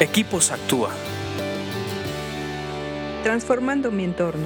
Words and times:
Equipos 0.00 0.50
Actúa. 0.50 0.90
Transformando 3.22 3.92
mi 3.92 4.02
entorno. 4.02 4.42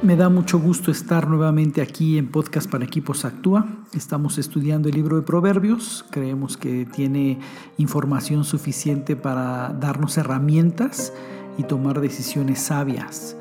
Me 0.00 0.14
da 0.14 0.28
mucho 0.28 0.60
gusto 0.60 0.92
estar 0.92 1.26
nuevamente 1.26 1.82
aquí 1.82 2.18
en 2.18 2.30
Podcast 2.30 2.70
para 2.70 2.84
Equipos 2.84 3.24
Actúa. 3.24 3.66
Estamos 3.94 4.38
estudiando 4.38 4.88
el 4.88 4.94
libro 4.94 5.16
de 5.16 5.22
Proverbios. 5.22 6.04
Creemos 6.10 6.56
que 6.56 6.86
tiene 6.86 7.40
información 7.78 8.44
suficiente 8.44 9.16
para 9.16 9.70
darnos 9.70 10.18
herramientas 10.18 11.12
y 11.58 11.64
tomar 11.64 12.00
decisiones 12.00 12.60
sabias. 12.60 13.36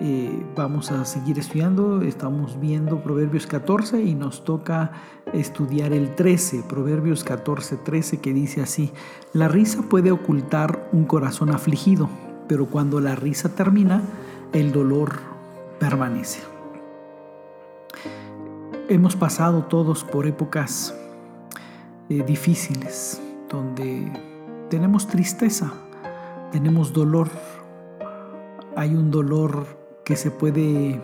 Eh, 0.00 0.46
vamos 0.54 0.92
a 0.92 1.04
seguir 1.04 1.40
estudiando, 1.40 2.02
estamos 2.02 2.60
viendo 2.60 3.02
Proverbios 3.02 3.48
14 3.48 4.00
y 4.00 4.14
nos 4.14 4.44
toca 4.44 4.92
estudiar 5.32 5.92
el 5.92 6.14
13, 6.14 6.62
Proverbios 6.68 7.24
14, 7.24 7.78
13, 7.78 8.20
que 8.20 8.32
dice 8.32 8.62
así, 8.62 8.92
la 9.32 9.48
risa 9.48 9.82
puede 9.82 10.12
ocultar 10.12 10.88
un 10.92 11.04
corazón 11.04 11.50
afligido, 11.50 12.08
pero 12.46 12.66
cuando 12.66 13.00
la 13.00 13.16
risa 13.16 13.48
termina, 13.56 14.00
el 14.52 14.70
dolor 14.70 15.18
permanece. 15.80 16.42
Hemos 18.88 19.16
pasado 19.16 19.64
todos 19.64 20.04
por 20.04 20.28
épocas 20.28 20.94
eh, 22.08 22.22
difíciles, 22.22 23.20
donde 23.48 24.12
tenemos 24.70 25.08
tristeza, 25.08 25.72
tenemos 26.52 26.92
dolor, 26.92 27.28
hay 28.76 28.94
un 28.94 29.10
dolor 29.10 29.77
que 30.08 30.16
se 30.16 30.30
puede 30.30 30.98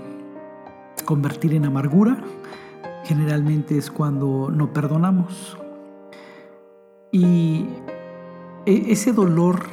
convertir 1.05 1.53
en 1.53 1.67
amargura, 1.67 2.25
generalmente 3.05 3.77
es 3.77 3.91
cuando 3.91 4.51
no 4.51 4.73
perdonamos. 4.73 5.59
Y 7.13 7.67
e, 8.65 8.93
ese 8.93 9.13
dolor 9.13 9.65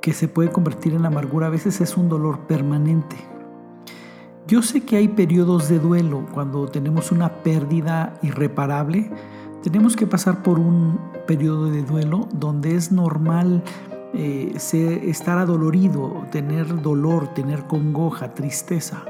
que 0.00 0.12
se 0.12 0.28
puede 0.28 0.52
convertir 0.52 0.94
en 0.94 1.04
amargura 1.06 1.48
a 1.48 1.50
veces 1.50 1.80
es 1.80 1.96
un 1.96 2.08
dolor 2.08 2.46
permanente. 2.46 3.16
Yo 4.46 4.62
sé 4.62 4.84
que 4.84 4.96
hay 4.96 5.08
periodos 5.08 5.68
de 5.68 5.80
duelo 5.80 6.24
cuando 6.32 6.68
tenemos 6.68 7.10
una 7.10 7.42
pérdida 7.42 8.14
irreparable. 8.22 9.10
Tenemos 9.60 9.96
que 9.96 10.06
pasar 10.06 10.40
por 10.44 10.60
un 10.60 11.00
periodo 11.26 11.68
de 11.68 11.82
duelo 11.82 12.28
donde 12.32 12.76
es 12.76 12.92
normal 12.92 13.64
eh, 14.16 14.52
estar 14.54 15.38
adolorido, 15.38 16.26
tener 16.30 16.82
dolor, 16.82 17.34
tener 17.34 17.64
congoja, 17.64 18.34
tristeza. 18.34 19.04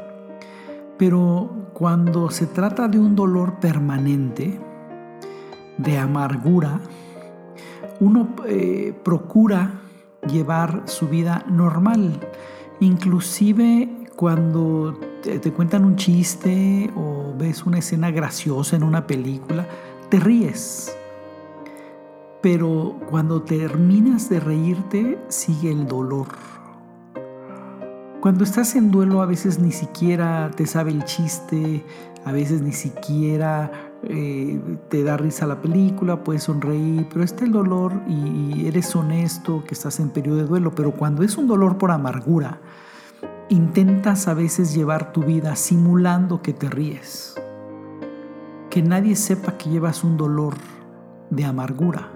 Pero 0.97 1.71
cuando 1.73 2.31
se 2.31 2.47
trata 2.47 2.89
de 2.89 2.99
un 2.99 3.15
dolor 3.15 3.61
permanente, 3.61 4.59
de 5.79 5.99
amargura, 5.99 6.81
uno 8.01 8.29
eh, 8.47 8.95
procura 9.03 9.81
llevar 10.27 10.83
su 10.87 11.09
vida 11.09 11.45
normal, 11.49 12.21
inclusive 12.81 13.89
cuando 14.17 14.99
te, 15.23 15.53
cuentan 15.53 15.85
un 15.85 15.97
chiste 15.97 16.91
o 16.97 17.35
ves 17.37 17.67
una 17.67 17.79
escena 17.79 18.11
graciosa 18.11 18.77
en 18.77 18.85
una 18.85 19.07
película, 19.07 19.67
te 20.09 20.21
ríes 20.21 20.97
pero 22.45 23.01
cuando 23.09 23.41
terminas 23.41 24.29
de 24.29 24.39
reírte 24.39 25.19
sigue 25.29 25.73
el 25.73 25.87
dolor. 25.87 26.27
Cuando 28.21 28.45
estás 28.45 28.77
en 28.77 28.91
duelo 28.91 29.23
a 29.23 29.27
veces 29.27 29.59
ni 29.59 29.73
siquiera 29.73 30.51
te 30.55 30.67
sabe 30.67 30.91
el 30.91 31.05
chiste, 31.05 31.83
a 32.23 32.33
veces 32.33 32.61
ni 32.61 32.73
siquiera 32.73 33.73
eh, 34.03 34.61
te 34.91 35.03
da 35.05 35.17
risa 35.17 35.47
la 35.47 35.63
película, 35.63 36.23
puedes 36.23 36.43
sonreír, 36.43 37.07
pero 37.11 37.25
está 37.25 37.47
el 37.47 37.53
dolor 37.53 37.95
y 38.07 38.69
eres 38.69 38.95
honesto 38.95 39.65
que 39.67 39.73
estás 39.73 39.99
en 39.99 40.11
periodo 40.11 40.37
de 40.37 40.45
duelo, 40.45 40.75
pero 40.75 40.93
cuando 40.93 41.23
es 41.23 41.39
un 41.39 41.47
dolor 41.47 41.79
por 41.79 41.93
amargura, 41.93 42.61
intentas 43.49 44.29
a 44.29 44.35
veces 44.35 44.75
llevar 44.75 45.15
tu 45.15 45.23
vida 45.23 45.57
simulando 45.57 46.43
que 46.43 46.53
te 46.53 46.69
ríes, 46.69 47.37
que 48.69 48.83
nadie 48.83 49.17
sepa 49.17 49.57
que 49.57 49.71
llevas 49.71 50.05
un 50.05 50.19
dolor 50.19 50.53
de 51.31 51.47
amargura 51.47 52.11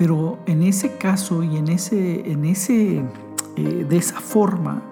pero 0.00 0.38
en 0.46 0.62
ese 0.62 0.96
caso 0.96 1.42
y 1.42 1.58
en 1.58 1.68
ese, 1.68 2.32
en 2.32 2.46
ese, 2.46 3.04
eh, 3.56 3.86
de 3.86 3.96
esa 3.98 4.18
forma, 4.18 4.82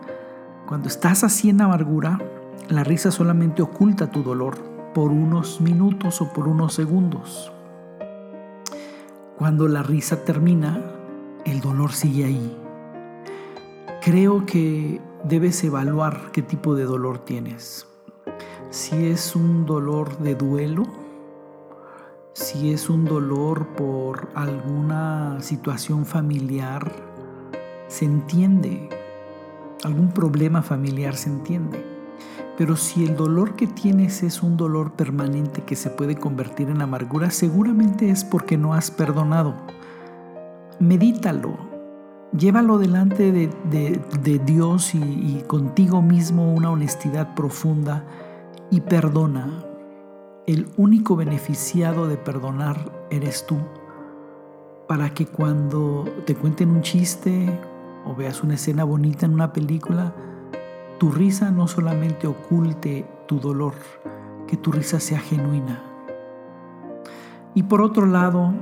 cuando 0.66 0.86
estás 0.86 1.24
así 1.24 1.48
en 1.48 1.62
amargura, 1.62 2.18
la 2.68 2.84
risa 2.84 3.10
solamente 3.10 3.62
oculta 3.62 4.10
tu 4.10 4.22
dolor 4.22 4.58
por 4.92 5.10
unos 5.10 5.62
minutos 5.62 6.20
o 6.20 6.30
por 6.34 6.46
unos 6.46 6.74
segundos. 6.74 7.50
Cuando 9.38 9.66
la 9.66 9.82
risa 9.82 10.26
termina, 10.26 10.78
el 11.46 11.62
dolor 11.62 11.92
sigue 11.92 12.26
ahí. 12.26 12.58
Creo 14.02 14.44
que 14.44 15.00
debes 15.24 15.64
evaluar 15.64 16.32
qué 16.32 16.42
tipo 16.42 16.74
de 16.74 16.84
dolor 16.84 17.20
tienes. 17.20 17.86
Si 18.68 19.06
es 19.06 19.34
un 19.34 19.64
dolor 19.64 20.18
de 20.18 20.34
duelo, 20.34 20.82
si 22.38 22.72
es 22.72 22.88
un 22.88 23.04
dolor 23.04 23.66
por 23.74 24.28
alguna 24.36 25.38
situación 25.40 26.06
familiar, 26.06 26.92
se 27.88 28.04
entiende. 28.04 28.88
Algún 29.82 30.12
problema 30.12 30.62
familiar 30.62 31.16
se 31.16 31.30
entiende. 31.30 31.84
Pero 32.56 32.76
si 32.76 33.04
el 33.04 33.16
dolor 33.16 33.56
que 33.56 33.66
tienes 33.66 34.22
es 34.22 34.40
un 34.40 34.56
dolor 34.56 34.92
permanente 34.92 35.62
que 35.62 35.74
se 35.74 35.90
puede 35.90 36.14
convertir 36.14 36.68
en 36.70 36.80
amargura, 36.80 37.30
seguramente 37.30 38.08
es 38.08 38.22
porque 38.22 38.56
no 38.56 38.72
has 38.72 38.92
perdonado. 38.92 39.56
Medítalo, 40.78 41.58
llévalo 42.36 42.78
delante 42.78 43.32
de, 43.32 44.40
Dios 44.46 44.94
y 44.94 45.42
contigo 45.48 46.02
mismo 46.02 46.52
una 46.52 46.70
honestidad 46.70 47.34
profunda 47.34 48.04
y 48.70 48.80
perdona 48.80 49.67
el 50.48 50.66
único 50.78 51.14
beneficiado 51.14 52.08
de 52.08 52.16
perdonar 52.16 52.90
eres 53.10 53.44
tú, 53.46 53.58
para 54.88 55.12
que 55.12 55.26
cuando 55.26 56.06
te 56.24 56.34
cuenten 56.34 56.70
un 56.70 56.80
chiste 56.80 57.60
o 58.06 58.14
veas 58.14 58.42
una 58.42 58.54
escena 58.54 58.84
bonita 58.84 59.26
en 59.26 59.34
una 59.34 59.52
película, 59.52 60.14
tu 60.98 61.10
risa 61.10 61.50
no 61.50 61.68
solamente 61.68 62.26
oculte 62.26 63.06
tu 63.26 63.38
dolor, 63.38 63.74
que 64.46 64.56
tu 64.56 64.72
risa 64.72 65.00
sea 65.00 65.20
genuina. 65.20 65.82
Y 67.54 67.64
por 67.64 67.82
otro 67.82 68.06
lado, 68.06 68.54